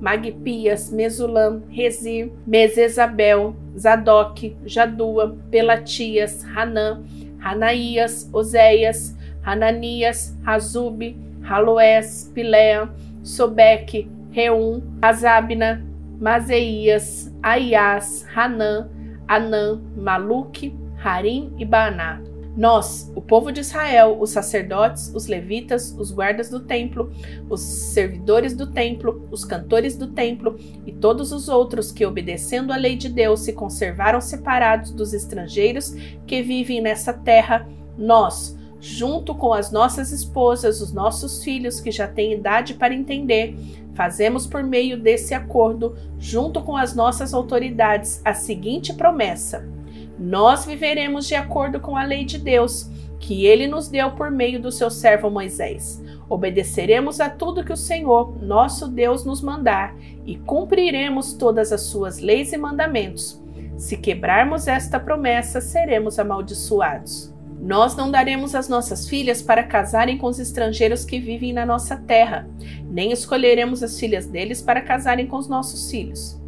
Magpias, 0.00 0.90
Mesulam, 0.90 1.62
Rezir, 1.70 2.32
Mesesabel, 2.44 3.54
Zadok, 3.78 4.52
Jadua, 4.66 5.38
Pelatias, 5.48 6.42
Hanã, 6.42 7.04
Hanaías, 7.38 8.28
Oséias, 8.32 9.14
Hananias, 9.46 10.34
Razube, 10.42 11.16
Haloés, 11.44 12.32
Pilea, 12.34 12.90
Sobeque, 13.22 14.17
Reum, 14.30 14.82
Azabna, 15.00 15.84
Mazeias, 16.20 17.32
Aias, 17.42 18.26
Hanã, 18.34 18.90
Anã, 19.26 19.80
Maluque, 19.96 20.76
Harim 21.02 21.54
e 21.58 21.64
Baaná. 21.64 22.20
Nós, 22.56 23.12
o 23.14 23.22
povo 23.22 23.52
de 23.52 23.60
Israel, 23.60 24.18
os 24.20 24.30
sacerdotes, 24.30 25.14
os 25.14 25.28
levitas, 25.28 25.94
os 25.96 26.10
guardas 26.10 26.50
do 26.50 26.58
templo, 26.58 27.12
os 27.48 27.60
servidores 27.60 28.52
do 28.52 28.66
templo, 28.66 29.28
os 29.30 29.44
cantores 29.44 29.96
do 29.96 30.08
templo 30.08 30.56
e 30.84 30.90
todos 30.90 31.30
os 31.30 31.48
outros 31.48 31.92
que, 31.92 32.04
obedecendo 32.04 32.72
à 32.72 32.76
lei 32.76 32.96
de 32.96 33.08
Deus, 33.08 33.42
se 33.42 33.52
conservaram 33.52 34.20
separados 34.20 34.90
dos 34.90 35.14
estrangeiros 35.14 35.94
que 36.26 36.42
vivem 36.42 36.80
nessa 36.80 37.12
terra, 37.12 37.64
nós, 37.96 38.57
junto 38.80 39.34
com 39.34 39.52
as 39.52 39.70
nossas 39.70 40.12
esposas, 40.12 40.80
os 40.80 40.92
nossos 40.92 41.42
filhos 41.42 41.80
que 41.80 41.90
já 41.90 42.06
têm 42.06 42.32
idade 42.32 42.74
para 42.74 42.94
entender, 42.94 43.56
fazemos 43.94 44.46
por 44.46 44.62
meio 44.62 44.98
desse 44.98 45.34
acordo, 45.34 45.96
junto 46.18 46.62
com 46.62 46.76
as 46.76 46.94
nossas 46.94 47.34
autoridades, 47.34 48.20
a 48.24 48.34
seguinte 48.34 48.92
promessa 48.94 49.78
nós 50.18 50.64
viveremos 50.64 51.28
de 51.28 51.36
acordo 51.36 51.78
com 51.78 51.96
a 51.96 52.02
lei 52.02 52.24
de 52.24 52.38
Deus, 52.38 52.90
que 53.20 53.46
ele 53.46 53.66
nos 53.66 53.88
deu 53.88 54.10
por 54.12 54.30
meio 54.30 54.60
do 54.60 54.72
seu 54.72 54.90
servo 54.90 55.30
Moisés. 55.30 56.02
Obedeceremos 56.28 57.20
a 57.20 57.30
tudo 57.30 57.64
que 57.64 57.72
o 57.72 57.76
Senhor, 57.76 58.36
nosso 58.42 58.88
Deus, 58.88 59.24
nos 59.24 59.40
mandar 59.40 59.96
e 60.26 60.36
cumpriremos 60.36 61.32
todas 61.32 61.72
as 61.72 61.82
suas 61.82 62.18
leis 62.18 62.52
e 62.52 62.58
mandamentos. 62.58 63.40
Se 63.76 63.96
quebrarmos 63.96 64.66
esta 64.66 64.98
promessa, 64.98 65.60
seremos 65.60 66.18
amaldiçoados. 66.18 67.32
Nós 67.60 67.96
não 67.96 68.10
daremos 68.10 68.54
as 68.54 68.68
nossas 68.68 69.08
filhas 69.08 69.42
para 69.42 69.64
casarem 69.64 70.16
com 70.16 70.28
os 70.28 70.38
estrangeiros 70.38 71.04
que 71.04 71.18
vivem 71.18 71.52
na 71.52 71.66
nossa 71.66 71.96
terra, 71.96 72.48
nem 72.88 73.10
escolheremos 73.10 73.82
as 73.82 73.98
filhas 73.98 74.26
deles 74.26 74.62
para 74.62 74.80
casarem 74.80 75.26
com 75.26 75.36
os 75.36 75.48
nossos 75.48 75.90
filhos. 75.90 76.38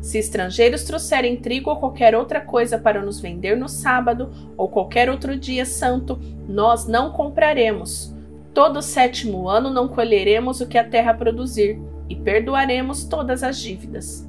Se 0.00 0.18
estrangeiros 0.18 0.84
trouxerem 0.84 1.36
trigo 1.36 1.68
ou 1.68 1.76
qualquer 1.76 2.14
outra 2.14 2.40
coisa 2.40 2.78
para 2.78 3.02
nos 3.02 3.20
vender 3.20 3.56
no 3.56 3.68
sábado 3.68 4.30
ou 4.56 4.68
qualquer 4.68 5.10
outro 5.10 5.36
dia 5.36 5.66
santo, 5.66 6.18
nós 6.48 6.86
não 6.86 7.10
compraremos. 7.10 8.14
Todo 8.54 8.80
sétimo 8.80 9.48
ano 9.48 9.68
não 9.68 9.88
colheremos 9.88 10.60
o 10.60 10.66
que 10.66 10.78
a 10.78 10.88
terra 10.88 11.12
produzir 11.12 11.78
e 12.08 12.16
perdoaremos 12.16 13.04
todas 13.04 13.42
as 13.42 13.58
dívidas. 13.58 14.25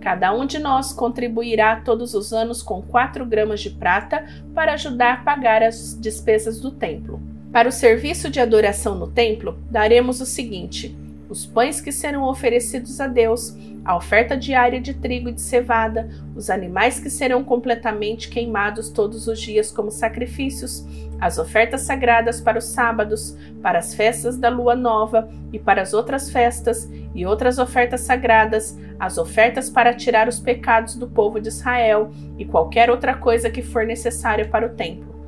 Cada 0.00 0.32
um 0.32 0.46
de 0.46 0.58
nós 0.58 0.92
contribuirá 0.92 1.76
todos 1.76 2.14
os 2.14 2.32
anos 2.32 2.62
com 2.62 2.80
4 2.80 3.24
gramas 3.26 3.60
de 3.60 3.70
prata 3.70 4.24
para 4.54 4.72
ajudar 4.72 5.12
a 5.12 5.16
pagar 5.18 5.62
as 5.62 5.98
despesas 6.00 6.60
do 6.60 6.70
templo. 6.70 7.20
Para 7.52 7.68
o 7.68 7.72
serviço 7.72 8.30
de 8.30 8.40
adoração 8.40 8.94
no 8.94 9.08
templo, 9.08 9.58
daremos 9.70 10.20
o 10.20 10.26
seguinte: 10.26 10.96
os 11.30 11.46
pães 11.46 11.80
que 11.80 11.92
serão 11.92 12.24
oferecidos 12.24 13.00
a 13.00 13.06
Deus, 13.06 13.56
a 13.84 13.96
oferta 13.96 14.36
diária 14.36 14.80
de 14.80 14.92
trigo 14.92 15.28
e 15.28 15.32
de 15.32 15.40
cevada, 15.40 16.10
os 16.34 16.50
animais 16.50 16.98
que 16.98 17.08
serão 17.08 17.44
completamente 17.44 18.28
queimados 18.28 18.90
todos 18.90 19.28
os 19.28 19.40
dias 19.40 19.70
como 19.70 19.90
sacrifícios, 19.90 20.84
as 21.20 21.38
ofertas 21.38 21.82
sagradas 21.82 22.40
para 22.40 22.58
os 22.58 22.64
sábados, 22.64 23.36
para 23.62 23.78
as 23.78 23.94
festas 23.94 24.36
da 24.36 24.48
lua 24.48 24.74
nova 24.74 25.30
e 25.52 25.58
para 25.58 25.82
as 25.82 25.94
outras 25.94 26.30
festas, 26.30 26.90
e 27.14 27.24
outras 27.24 27.58
ofertas 27.58 28.00
sagradas, 28.00 28.76
as 28.98 29.16
ofertas 29.16 29.70
para 29.70 29.94
tirar 29.94 30.28
os 30.28 30.40
pecados 30.40 30.96
do 30.96 31.08
povo 31.08 31.40
de 31.40 31.48
Israel 31.48 32.10
e 32.36 32.44
qualquer 32.44 32.90
outra 32.90 33.14
coisa 33.14 33.50
que 33.50 33.62
for 33.62 33.86
necessária 33.86 34.48
para 34.48 34.66
o 34.66 34.70
templo. 34.70 35.19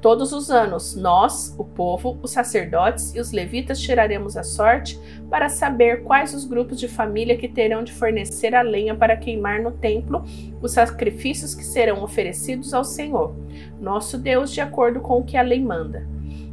Todos 0.00 0.32
os 0.32 0.48
anos, 0.48 0.94
nós, 0.94 1.54
o 1.58 1.64
povo, 1.64 2.18
os 2.22 2.30
sacerdotes 2.30 3.12
e 3.16 3.20
os 3.20 3.32
levitas 3.32 3.80
tiraremos 3.80 4.36
a 4.36 4.44
sorte 4.44 4.98
para 5.28 5.48
saber 5.48 6.04
quais 6.04 6.32
os 6.32 6.44
grupos 6.44 6.78
de 6.78 6.86
família 6.86 7.36
que 7.36 7.48
terão 7.48 7.82
de 7.82 7.92
fornecer 7.92 8.54
a 8.54 8.62
lenha 8.62 8.94
para 8.94 9.16
queimar 9.16 9.60
no 9.60 9.72
templo 9.72 10.24
os 10.62 10.72
sacrifícios 10.72 11.52
que 11.52 11.64
serão 11.64 12.02
oferecidos 12.02 12.72
ao 12.72 12.84
Senhor, 12.84 13.34
nosso 13.80 14.16
Deus, 14.16 14.52
de 14.52 14.60
acordo 14.60 15.00
com 15.00 15.18
o 15.18 15.24
que 15.24 15.36
a 15.36 15.42
lei 15.42 15.60
manda. 15.60 16.06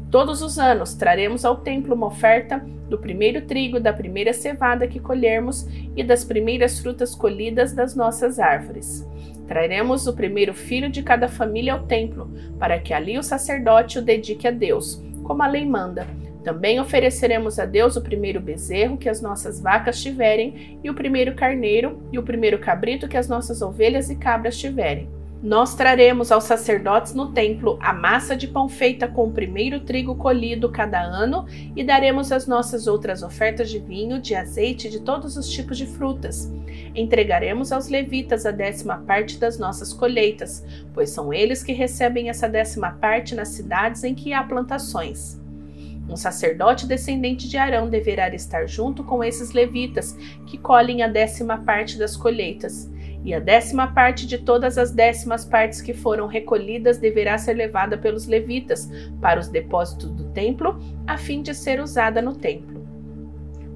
Todos 0.10 0.42
os 0.42 0.58
anos 0.58 0.96
traremos 0.96 1.46
ao 1.46 1.58
templo 1.58 1.94
uma 1.94 2.08
oferta 2.08 2.66
do 2.90 2.98
primeiro 2.98 3.42
trigo, 3.42 3.80
da 3.80 3.94
primeira 3.94 4.34
cevada 4.34 4.88
que 4.88 5.00
colhermos 5.00 5.68
e 5.96 6.04
das 6.04 6.24
primeiras 6.24 6.80
frutas 6.80 7.14
colhidas 7.14 7.74
das 7.74 7.96
nossas 7.96 8.40
árvores. 8.40 9.06
Traremos 9.48 10.08
o 10.08 10.14
primeiro 10.14 10.54
filho 10.54 10.90
de 10.90 11.04
cada 11.04 11.28
família 11.28 11.74
ao 11.74 11.84
templo, 11.84 12.32
para 12.60 12.80
que 12.80 12.94
ali 12.94 13.18
o 13.18 13.24
sacerdote 13.24 14.00
o 14.00 14.02
dedique 14.02 14.48
a 14.48 14.52
Deus, 14.52 15.04
como 15.24 15.44
a 15.44 15.48
lei 15.48 15.66
manda. 15.66 16.08
Também 16.44 16.80
ofereceremos 16.80 17.58
a 17.58 17.66
Deus 17.66 17.96
o 17.96 18.02
primeiro 18.02 18.40
bezerro 18.40 18.98
que 18.98 19.10
as 19.10 19.22
nossas 19.22 19.60
vacas 19.60 20.02
tiverem, 20.02 20.80
e 20.84 20.90
o 20.90 20.94
primeiro 20.94 21.34
carneiro, 21.36 22.02
e 22.12 22.20
o 22.20 22.24
primeiro 22.24 22.60
cabrito 22.60 23.08
que 23.08 23.18
as 23.18 23.28
nossas 23.28 23.62
ovelhas 23.62 24.10
e 24.10 24.16
cabras 24.16 24.58
tiverem. 24.58 25.10
Nós 25.46 25.76
traremos 25.76 26.32
aos 26.32 26.46
sacerdotes 26.46 27.14
no 27.14 27.32
templo 27.32 27.78
a 27.80 27.94
massa 27.94 28.36
de 28.36 28.48
pão 28.48 28.68
feita 28.68 29.08
com 29.08 29.26
o 29.26 29.32
primeiro 29.32 29.80
trigo 29.80 30.16
colhido 30.16 30.72
cada 30.72 31.00
ano 31.00 31.46
e 31.76 31.84
daremos 31.84 32.32
as 32.32 32.48
nossas 32.48 32.88
outras 32.88 33.22
ofertas 33.22 33.70
de 33.70 33.78
vinho, 33.78 34.20
de 34.20 34.34
azeite 34.34 34.88
e 34.88 34.90
de 34.90 35.02
todos 35.02 35.38
os 35.38 35.48
tipos 35.48 35.78
de 35.78 35.86
frutas. 35.86 36.52
Entregaremos 36.96 37.72
aos 37.72 37.88
levitas 37.90 38.44
a 38.44 38.50
décima 38.50 38.98
parte 39.06 39.38
das 39.38 39.60
nossas 39.60 39.94
colheitas, 39.94 40.66
pois 40.96 41.12
são 41.12 41.32
eles 41.32 41.62
que 41.62 41.74
recebem 41.74 42.28
essa 42.28 42.50
décima 42.50 42.94
parte 42.94 43.36
nas 43.36 43.50
cidades 43.50 44.04
em 44.04 44.16
que 44.16 44.34
há 44.34 44.44
plantações. 44.44 45.40
Um 46.10 46.18
sacerdote 46.18 46.88
descendente 46.88 47.48
de 47.48 47.58
Arão 47.58 47.88
deverá 47.88 48.34
estar 48.34 48.66
junto 48.66 49.04
com 49.04 49.24
esses 49.24 49.52
levitas 49.52 50.18
que 50.48 50.58
colhem 50.58 51.04
a 51.04 51.08
décima 51.08 51.60
parte 51.60 52.00
das 52.00 52.18
colheitas 52.18 52.90
e 53.26 53.34
a 53.34 53.40
décima 53.40 53.88
parte 53.88 54.28
de 54.28 54.38
todas 54.38 54.78
as 54.78 54.92
décimas 54.92 55.44
partes 55.44 55.82
que 55.82 55.96
foram 55.96 56.28
recolhidas 56.28 57.00
deverá 57.00 57.40
ser 57.40 57.54
levada 57.54 57.98
pelos 57.98 58.28
levitas 58.28 58.88
para 59.20 59.40
os 59.40 59.48
depósitos 59.48 60.12
do 60.12 60.26
templo, 60.26 60.80
a 61.08 61.18
fim 61.18 61.42
de 61.42 61.56
ser 61.56 61.82
usada 61.82 62.22
no 62.22 62.36
templo. 62.36 62.86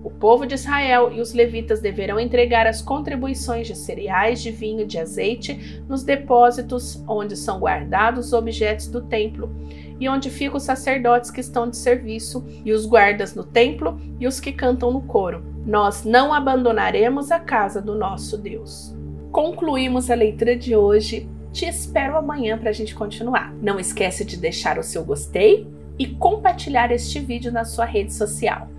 O 0.04 0.12
povo 0.12 0.46
de 0.46 0.54
Israel 0.54 1.12
e 1.12 1.20
os 1.20 1.34
levitas 1.34 1.82
deverão 1.82 2.20
entregar 2.20 2.68
as 2.68 2.82
contribuições 2.82 3.68
de 3.68 3.76
cereais, 3.76 4.40
de 4.40 4.52
vinho, 4.52 4.86
de 4.86 5.00
azeite 5.00 5.84
nos 5.90 6.04
depósitos 6.04 7.04
onde 7.08 7.36
são 7.36 7.60
guardados 7.60 8.28
os 8.28 8.34
objetos 8.34 8.88
do 8.88 9.02
templo 9.02 9.54
e 10.00 10.08
onde 10.08 10.30
ficam 10.30 10.58
os 10.58 10.64
sacerdotes 10.64 11.32
que 11.32 11.42
estão 11.42 11.70
de 11.70 11.76
serviço, 11.76 12.46
e 12.64 12.72
os 12.72 12.86
guardas 12.86 13.36
no 13.36 13.44
templo 13.44 14.00
e 14.18 14.28
os 14.28 14.40
que 14.40 14.54
cantam 14.54 14.94
no 14.94 15.02
coro. 15.02 15.44
Nós 15.66 16.06
não 16.06 16.34
abandonaremos 16.34 17.32
a 17.32 17.40
casa 17.40 17.82
do 17.82 17.96
nosso 17.96 18.38
Deus 18.38 18.98
concluímos 19.32 20.10
a 20.10 20.16
leitura 20.16 20.56
de 20.56 20.76
hoje. 20.76 21.30
Te 21.52 21.66
espero 21.66 22.18
amanhã 22.18 22.58
para 22.58 22.70
a 22.70 22.74
gente 22.74 22.94
continuar. 22.94 23.54
Não 23.62 23.80
esquece 23.80 24.24
de 24.24 24.38
deixar 24.38 24.78
o 24.78 24.84
seu 24.84 25.04
gostei 25.04 25.68
e 25.98 26.08
compartilhar 26.08 26.92
este 26.92 27.20
vídeo 27.20 27.52
na 27.52 27.66
sua 27.66 27.86
rede 27.86 28.14
social. 28.14 28.70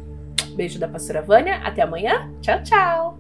Beijo 0.54 0.78
da 0.78 0.88
pastora 0.88 1.22
Vânia, 1.22 1.56
até 1.58 1.82
amanhã. 1.82 2.32
Tchau, 2.40 2.62
tchau! 2.62 3.19